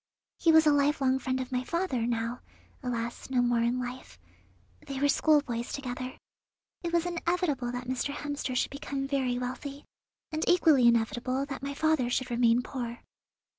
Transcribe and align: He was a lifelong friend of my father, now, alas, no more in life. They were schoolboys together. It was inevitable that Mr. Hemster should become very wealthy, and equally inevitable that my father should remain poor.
He 0.39 0.51
was 0.51 0.65
a 0.65 0.71
lifelong 0.73 1.19
friend 1.19 1.39
of 1.39 1.51
my 1.51 1.63
father, 1.63 2.07
now, 2.07 2.41
alas, 2.81 3.29
no 3.29 3.39
more 3.39 3.61
in 3.61 3.77
life. 3.79 4.17
They 4.87 4.99
were 4.99 5.07
schoolboys 5.07 5.71
together. 5.73 6.17
It 6.81 6.91
was 6.91 7.05
inevitable 7.05 7.71
that 7.71 7.85
Mr. 7.87 8.11
Hemster 8.11 8.55
should 8.57 8.71
become 8.71 9.05
very 9.07 9.37
wealthy, 9.37 9.85
and 10.31 10.43
equally 10.49 10.87
inevitable 10.87 11.45
that 11.45 11.61
my 11.61 11.75
father 11.75 12.09
should 12.09 12.31
remain 12.31 12.63
poor. 12.63 13.03